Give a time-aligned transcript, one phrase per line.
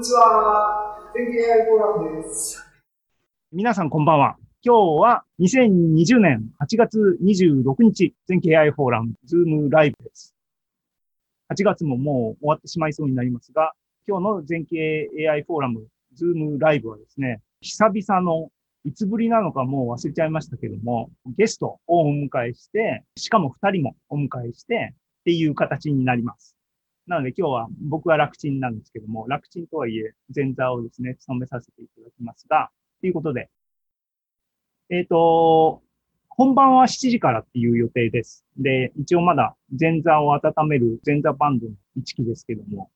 [0.00, 0.96] にちは。
[1.12, 2.64] 天気 AI フォーラムです。
[3.52, 4.36] 皆さんこんばんは。
[4.62, 10.34] 今日は2020年8月26日、全景 AI フォーラム、 Zoom ライブです。
[11.52, 13.74] 8月ももう終わってしまいそうになりますが、
[14.08, 18.48] 今日の全景 AI フォーラム、 Zoom ライブはですね、久々の
[18.86, 26.56] いつぶりなのかもう忘れちゃいましたけども、ゲストをお迎えして、しかも2人もお迎えしてっていう形になります。
[27.10, 32.70] なので今日は僕は楽ちんなんですけども、楽ちんとはいえ前座をですね、務めさせていただきますが、
[33.00, 33.50] ということで、
[34.90, 35.82] えっ、ー、と、
[36.28, 38.44] 本番は7時からっていう予定です。
[38.56, 42.92] で、一応まだ前座を温める前座バンドの一期ですけども。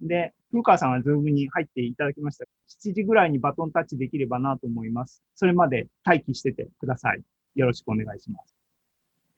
[0.00, 2.46] で、古川さんはズームに入っていただきました。
[2.70, 5.22] 7時ぐらいにバトンタッチできればなと思います。
[5.34, 7.22] それまで待機しててください。
[7.54, 8.56] よろしくお願いします。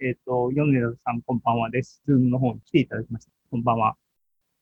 [0.01, 2.01] えっ、ー、と、米田さんこんばんはです。
[2.07, 3.40] Zoom の方に来ていただきました。
[3.51, 3.97] こんばんは。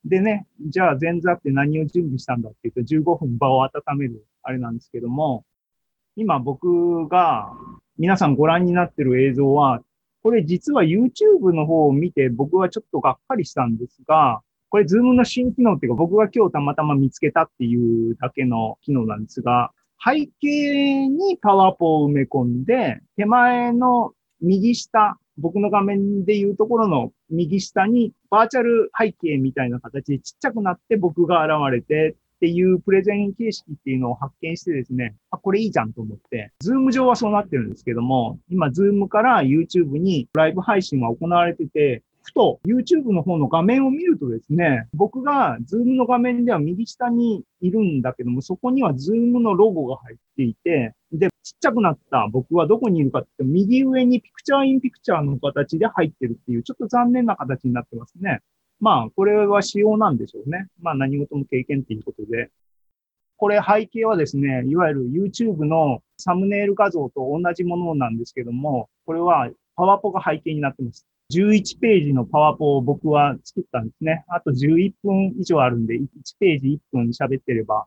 [0.06, 5.44] でね、じゃあ前座って何を準備したんだっていうと、15分場を温めるあれなんですけども、
[6.16, 7.52] 今僕が
[7.98, 9.82] 皆さんご覧になってる映像は、
[10.22, 14.40] これ実は YouTube の方を見て僕はちょっとがっかりしたんですが、
[14.70, 54.52] これ Zoom の新機能っていうか僕が今日たまたま見つけたっていうだけの機能なんですが、背景にパワポを埋め込んで、手前の右下、僕の画面でいうところの右下にバーチャル背景みたいな形でちっちゃくなって僕が現れてっていうプレゼン形式っていうのを発見してですね、あ、これいいじゃんと思って、 Zoom 上はそうなってるんですけども、今、 Zoom から YouTube にライブ配信は行われてて、ふと YouTube の方の画面を見るとですね、僕が Zoom の画面では右下にいるんだけども、そこには Zoom のロゴが入っていて、で、ちっちゃくなった僕はどこにいるかって、右上に picture
[54.52, 58.40] in picture の形で入ってるっていう、ちょっと残念な形になってますね。
[58.78, 60.68] まあ、これは仕様なんでしょうね。
[60.82, 62.50] まあ、何事も経験っていうことで。
[63.38, 71.06] これ背景はですね、いわゆる YouTube のサムネイル画像と同じものなんですけども、これはパワポが背景になってます。
[71.30, 74.24] 11ページのパワポを僕は作ったんですね。
[74.28, 76.06] あと11分以上あるんで、1
[76.40, 77.86] ページ1分喋ってれば。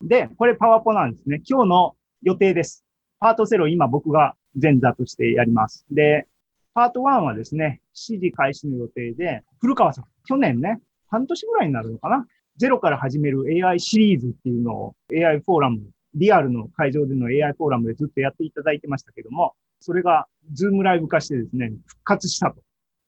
[0.00, 1.42] で、これパワポなんですね。
[1.44, 2.84] 今日の予定です。
[3.18, 5.84] パート0今僕が前座としてやります。
[5.90, 6.28] で、
[6.74, 12.24] パート1はですね、7時開始の予定で、古川さん、去年ね、半年ぐらいになるのかな？
[12.56, 15.80] ゼロから始める AI シリーズっていうのを AI フォーラム、
[16.14, 22.62] リアルの会場での AI フォーラムでずっとやっていただいてましたけども、それがズームライブ化してですね、復活したと、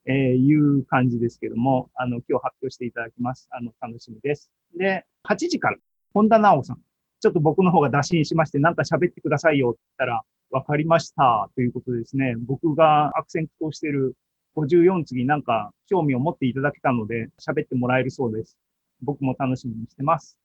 [0.07, 3.49] えいう感じですけども、あの、今日発表していただきます。
[3.51, 4.51] あの、楽しみです。
[4.77, 5.77] で、8時から、
[6.13, 6.79] 本田直さん。
[7.21, 11.51] ちょっと僕の方が打診しまして、なんか喋ってくださいよって言ったら、わかりました。
[11.55, 12.35] ということですね。
[12.39, 14.17] 僕が悪戦苦闘してる
[14.57, 18.57] 54次なんか興味を持っていただけたので、喋ってもらえるそうです。
[19.03, 20.39] 僕も楽しみにしてます。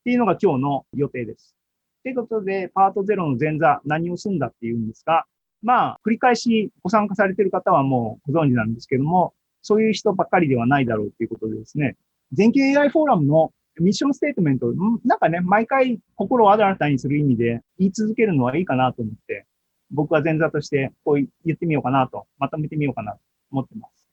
[0.00, 1.54] っていうのが今日の予定です。
[2.02, 5.24] ということで、パート0の前座、何をすんだっていうんですが、
[5.62, 11.96] まあ、繰り返しご参加されている方はもうご存知なんですけども、そういう人ばっかりではないだろうということでですね、
[12.32, 14.72] 全景 AI フォーラムのミッションステートメント、
[15.04, 19.46] なんかね、毎回心を新たにする意味で言い続けるのはいいかなと思って、
[19.90, 21.14] 僕は前座としてこう
[21.44, 23.18] 言ってみようかなと、まとめてみようかなと
[23.50, 24.06] 思ってます。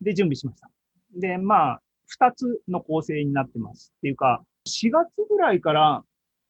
[0.00, 0.70] で、準備しました。
[1.14, 3.92] で、まあ、二つの構成になってます。
[3.98, 6.04] っていうか、4月ぐらいから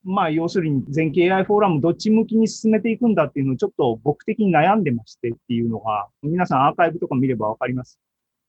[0.09, 7.99] まあ、要するに全景 AI フォーラムどっち向きに進めていくんだっていうのをちょっと僕的に悩んでましてっていうのが、皆さんアーカイブとか見ればわかります。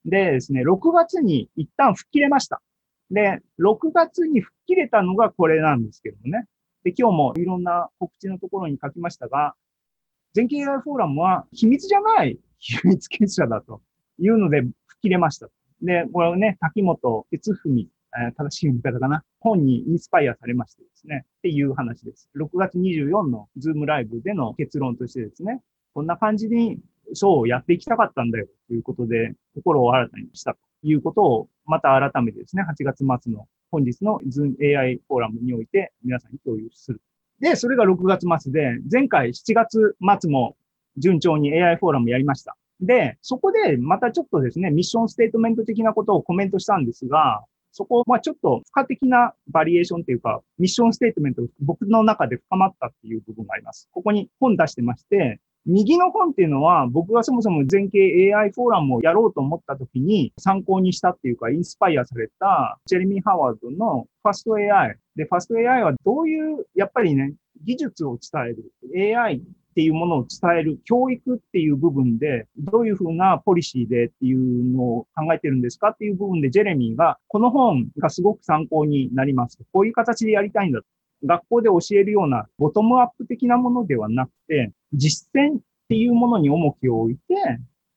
[0.05, 2.61] でですね、6月に一旦吹っ切れました。
[3.09, 6.45] で、6月に吹っ切れたのがこれなんですけどもね。
[6.83, 9.55] で、今日もいろんな告知のところに書きましたが、
[10.33, 13.81] 全景 AI フォーラムは秘密じゃない秘密結社だと
[14.19, 15.49] いうので吹っ切れました。
[15.81, 19.23] で、これをね、滝本哲文え正しい読み方かな。
[19.39, 21.25] 本にインスパイアされましてですね。
[21.25, 22.29] っていう話です。
[22.35, 25.61] 6月24のズームライブでの結論としてですね。
[25.93, 26.79] こんな感じに
[27.13, 37.01] ショーをやっていきたかったんだよということで、心を新たにしたということを、また改めてですね、8月末の本日の Zoom AI フォーラムにおいて皆さんに共有する。
[37.39, 40.55] で、それが6月末で、前回7月末も
[40.97, 42.57] 順調に AI フォーラムやりました。
[42.79, 53.87] で、そこでまたちょっとですね、ミッションステートメント的なことをコメントしたんですが、そこ、まあちょっと付加的なバリエーションというか、ミッションステートメント、僕の中で深まったっていう部分があります。
[53.91, 64.97] ここに本出してまして、右の本っていうのは、僕がそもそも全景 AI フォーラムをやろうと思った時に参考にしたっていうか、インスパイアされたジェレミー・ハワードのファスト AI。
[65.17, 67.33] で、ファスト AI はどういう、やっぱりね、
[67.65, 68.55] 技術を伝
[68.93, 69.17] える。
[69.17, 69.41] AI
[69.77, 79.59] っていうものを伝える教育っていう部分で、どういうふうなポリシーでっていうのを考えてるんですかっていう部分で、ジェレミーが、この本がすごく参考になります。
[79.71, 80.81] こういう形でやりたいんだ。
[81.23, 87.21] 学校で教えるようなボトムアップ的なものではなくて、実践っていうものに重きを置いて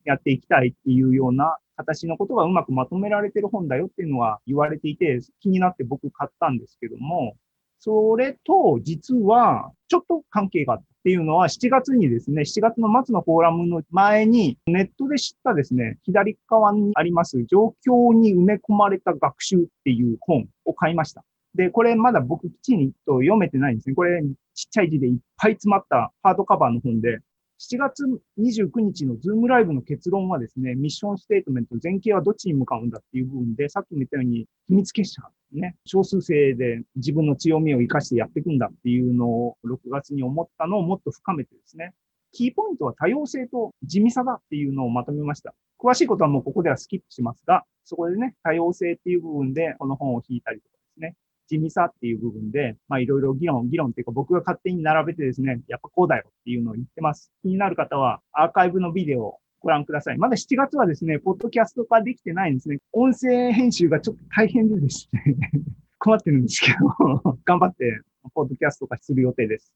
[0.05, 7.37] やっていきたいっていうような形のことがうまくまとめられてる本だよっていうのは言われていて、気になって僕買ったんですけども、
[7.81, 21.25] それと実はちょっと関係があったっていうのは7月にですね、7月の末のフォーラムの前にネットで知ったですね、左側にあります状況に埋め込まれた学習っていう本を買いました。
[21.55, 23.95] で、これまだ僕きちんと読めてないんですね。
[23.95, 24.23] これ
[24.55, 27.21] ちっちゃい字でいっぱい詰まったハードカバーの本で、
[27.61, 28.05] 7月
[28.39, 35.23] 29日のズームライブの結論はですね、ミッションステートメント、前景はどっちに向かうんだっていう部分で、さっきも言ったように、秘密結社、
[35.53, 41.93] ね、少数生で自分の強みを活かしてやっていくんだっていうのを6月に思ったのをもっと深めてですね、
[42.33, 45.53] キーポイントは多様性と地味さだっていうのをまとめました。
[45.79, 51.15] 詳しいことはもうここではスキップしますが、そこでね、多様性っていう部分でこの本を引いたりとかですね、
[51.51, 57.33] 地味さっていう部分で、まあいろいろ議論、議論っていうか僕が勝手に並べてですね、やっぱこうだよっていうのを言ってます。
[57.43, 60.19] 気になる方はアーカイブのビデオをご覧ください。
[60.19, 62.79] まだ7月はですね、ポッドキャスト化できてないんですね。
[62.93, 65.39] 音声編集がちょっと大変でですね、
[65.99, 68.01] 困ってるんですけど、頑張って
[68.33, 69.75] ポッドキャスト化する予定です。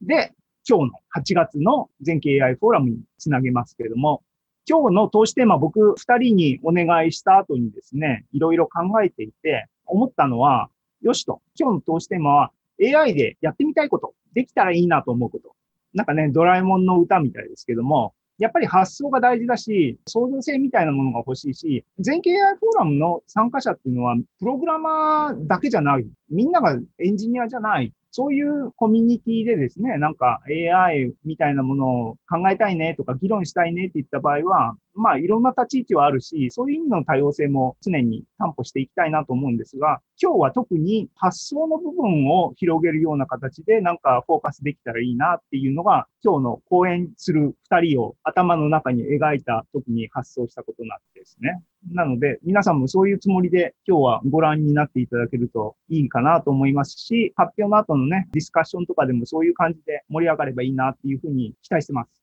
[0.00, 0.32] で、
[0.68, 4.24] 今日の8月の全景 AI フォーラムにつなげますけれども、
[4.68, 10.70] 今日の投資テーマ僕二人にお願いした後にですね、いろいろ考えていて、思ったのは、
[11.02, 15.54] よしと、今日の投資テーマは AI でやってみたいこと、できたらいいなと思うこと。
[15.94, 26.06] なんかね、ドラえもんの歌みたいですけども、やっぱり発想が大事だし、創造性みたいなものが欲しいし、全景 AI フォーラムの参加者っていうのは、プログラマーだけじゃない。
[26.30, 27.92] みんながエンジニアじゃない。
[28.10, 51.62] そういうコミュニティでですね、なんか AI みたいなものを考えたいねとか議論したいねって言った場合は、まあいろんな立ち位置はあるし、そういう意味の多様性も常に担保していきたいなと思うんですが、今日は特に発想の部分を広げるような形でなんかフォーカスできたらいいなっていうのが今日の講演する二人を頭の中に描いた時に発想したことなんですね。
[51.90, 62.21] なので、皆さんもそういうつもりで今日はご覧になっていただけるといいかなと思いますし、発表の後のね、ディスカッションとかでもそういう感じで盛り上がればいいなっていうふうに期待してます。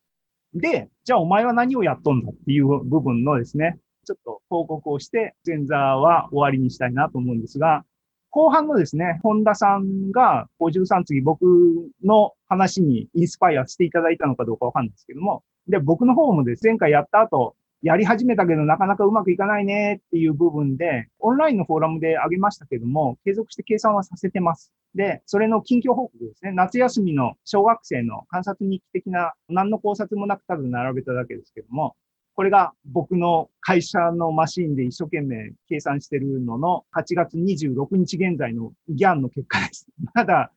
[0.54, 7.84] で、じゃあお前は何をやっとんだっていう部分のですね、ちょっと報告をして、前座は終わりにしたいなと思うんですが、
[8.32, 11.44] 後半のですね、本田さんが53次僕
[12.04, 24.74] の話にインスパイアしていただいたのかどうかわかんないですけども、で、僕の方もです前回やった後、やり始めたけどなかなかうまくいかないねっていう部分で、オンラインのフォーラムであげましたけども、継続して計算はさせてます。
[24.96, 26.52] で、それの近況報告ですね。
[26.52, 31.96] 夏休みの小学生の観察日記的な、何の考察もなくただ並べただけですけども、
[32.36, 39.88] これが僕の会社のマシンで一生懸命計算してるのの8月26日現在のギャンの結果です。
[40.16, 40.52] まだ、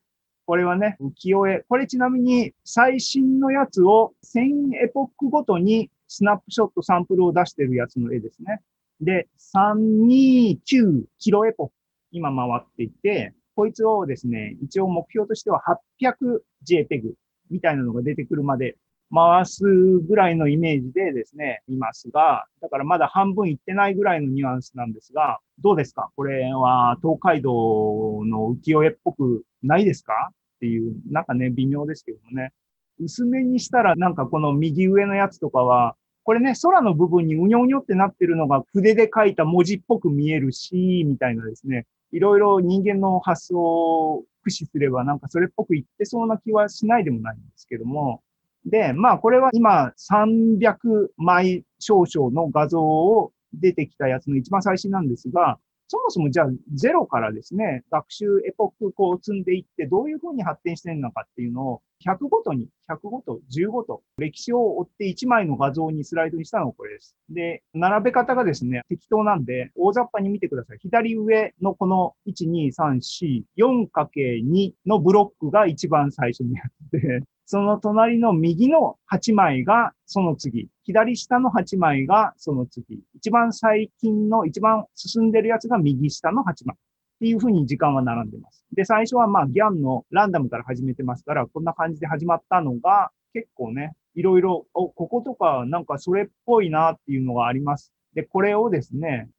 [0.45, 1.65] これはね、浮世絵。
[1.67, 8.61] これちなみに最新のやつを1000エポックごとにスナップショットサンプルを出してるやつの絵ですね。
[9.01, 11.71] で、329キロエポ
[12.11, 15.63] 今回っていて、こいつをですね、一応目標としては
[15.99, 17.13] 800JPEG
[17.49, 18.77] みたいなのが出てくるまで
[19.11, 26.11] 回すぐらいのイメージでですね、いますが、だからまだ半分いってないぐらいのニュアンスなんですが、どうですか？
[26.15, 30.29] これは東海道の浮世絵っぽくないですか？
[30.31, 32.53] っていう、なんかね、微妙ですけどもね。
[32.99, 48.21] 薄めにしたらなんかこの右上のやつとかは、これね、空の部分にうにょうにょってなってるのが筆で書いた文字っぽく見えるし、みたいなですね、いろいろ人間の発想を駆使すればなんかそれっぽく言ってそうな気はしないでもないんですけども、
[48.65, 55.59] で、まあこれは今300枚少々の画像を出てきたやつの一番最新なんですが、
[55.93, 67.15] そもそもじゃあゼロからですね、学習エポックこう積んでいってどういうふうに発展してるのかっていうのを100ごとに、100ごと、10ごと、歴史を追って1枚の画像にスライドにしたのがこれです。
[67.29, 70.79] で、並べ方がですね、適当なんで、大雑把に見てください。
[70.81, 80.69] 左上のこの1、2、3、4、4×2 のブロックが一番最初にあって、その隣の右の8枚がその次。
[80.83, 83.01] 左下の8枚がその次。
[83.15, 86.75] 一番最近の一番進んでるやつが右下の8枚。
[86.75, 88.65] っていうふうに時間は並んでます。
[88.73, 97.93] で、最初はまあギャンのランダムから始めてますから、こんな感じで始まったのが結構ね、いろいろ、お、こことかなんかそれっぽいなっていうのがあります。
[98.13, 99.29] で、これをですね、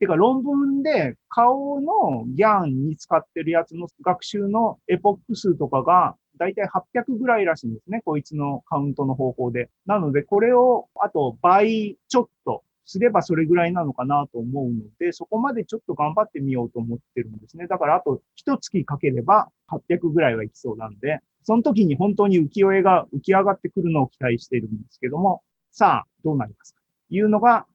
[0.00, 8.02] てか論文で顔のギャンに使ってるやつの学習のエポック数とかがだいたい800ぐらいらしいんですね。
[8.04, 9.70] こいつのカウントの方法で。
[9.86, 17.66] なので、これを、あと倍ちょっとすればそれぐらいなのかなと思うので、そこまでちょっと頑張ってみようと思ってるんですね。
[17.66, 26.80] だからあと一月かければ800ぐらいはいきそうなんで、その時に本当に浮世絵が浮き上がってくるのを期待しているんですけども、さあ、どうなりますか？
[27.08, 27.66] というのが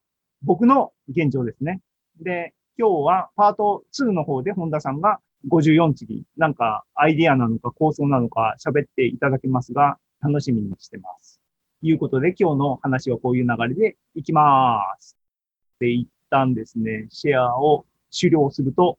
[0.42, 1.82] 僕の現状ですね。
[2.22, 11.40] で、今日はパート2の方で本田さんが54次、なんかアイディアなのか構想なのか喋っていただけますが、楽しみにしてます。
[11.82, 15.16] ということで、今日の話はこういう流れでいきます。
[15.80, 18.98] で、一旦ですね、シェアを終了すると、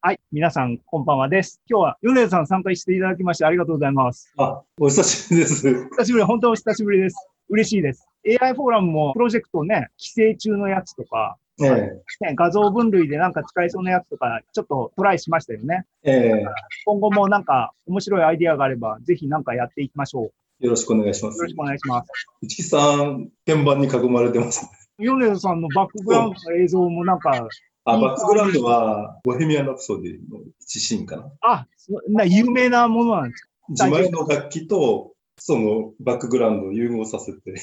[0.00, 1.60] はい、皆さん、こんばんはです。
[1.68, 4.32] 今日は米津さん参加していただきましてありがとうございます。
[4.38, 5.88] あ、お久しぶりです。
[5.90, 7.16] 久しぶり、本当にお久しぶりです。
[7.48, 8.06] 嬉しいです。
[8.40, 15.84] AI フォーラムもプロジェクトね、規制中のやつとか、ええね、画像分類でなんか使えそうなやつとか、ちょっとトライしましたよね。
[16.02, 16.44] ええ
[16.86, 20.64] 今後もなんか面白いアイディアがあれば、ぜひなんかやっていきましょう。
[20.64, 21.48] よろしくお願いしますよろ。
[21.48, 22.08] しくお願いします。
[22.42, 24.68] 内木さん、鍵盤に囲まれてます。
[24.98, 27.48] 米津さんのバックグラウンドの映像もなんか、
[27.84, 31.32] あ、バックグラウンドは、ボヘミアン・ラプソディの一シーンかな。
[31.40, 37.54] あ、そな有名なものなんです自前の楽器と、そのバックグラウンドを融合させて、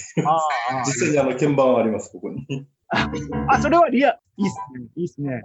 [0.88, 2.68] 実際にあの鍵盤はあります、ここに。
[2.90, 3.10] あ
[3.50, 4.86] あ、それはリア、いいっすね。
[4.96, 5.42] いいっすね。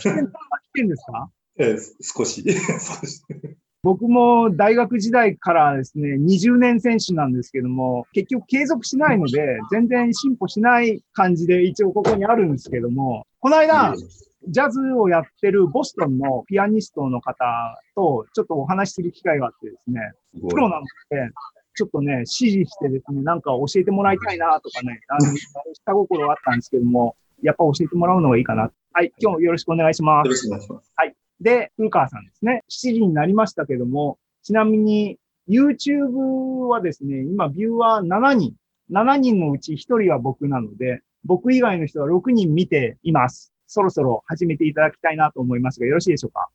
[0.00, 0.32] 来てん来
[0.74, 1.30] てんですか？
[1.58, 2.42] ええ少し。
[2.52, 3.22] 少し。
[3.82, 13.94] 僕も大学時代からですね、20年選手なんですけども、結局継続しないので、全然進歩しない感じで一応ここにあるんですけども、この間、
[14.48, 17.44] ジャズをやってるボストンのピアニストの方
[17.94, 20.00] とちょっとお話しする機会があってですね、
[20.48, 21.30] プロなので、
[21.74, 25.36] ちょっとね、指示してですね、なんか教えてもらいたいなとかね、あの、
[25.74, 28.70] 下心があったんですけども、やっぱ教えてもらうのがいいかな。
[28.92, 30.30] はい、今日もよろしくお願いしますよ。
[30.32, 30.92] ろしくお願いします。
[31.40, 32.64] で、古川さんですね。
[32.68, 38.54] 7時になりましたけども、ちなみに YouTube はですね、今ビューは7人。
[38.90, 43.52] 7人のうち1人は僕なので、僕以外の人は6人見ています。
[43.66, 46.48] そろそろ始めていただきたいなと思いますが、よろしいでしょうか？